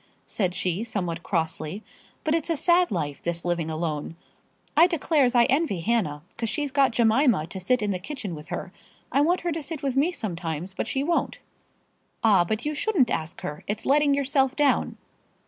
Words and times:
said 0.25 0.55
she, 0.55 0.83
somewhat 0.83 1.21
crossly. 1.21 1.83
"But 2.23 2.33
it's 2.33 2.49
a 2.49 2.57
sad 2.57 2.89
life, 2.89 3.21
this 3.21 3.45
living 3.45 3.69
alone. 3.69 4.15
I 4.75 4.87
declares 4.87 5.35
I 5.35 5.43
envy 5.43 5.81
Hannah, 5.81 6.23
'cause 6.37 6.49
she's 6.49 6.71
got 6.71 6.89
Jemima 6.89 7.45
to 7.45 7.59
sit 7.59 7.83
in 7.83 7.91
the 7.91 7.99
kitchen 7.99 8.33
with 8.33 8.47
her. 8.47 8.73
I 9.11 9.21
want 9.21 9.41
her 9.41 9.51
to 9.51 9.61
sit 9.61 9.83
with 9.83 9.95
me 9.95 10.11
sometimes, 10.11 10.73
but 10.73 10.87
she 10.87 11.03
won't." 11.03 11.37
"Ah! 12.23 12.43
but 12.43 12.65
you 12.65 12.73
shouldn't 12.73 13.11
ask 13.11 13.41
her. 13.41 13.63
It's 13.67 13.85
letting 13.85 14.15
yourself 14.15 14.55
down." 14.55 14.97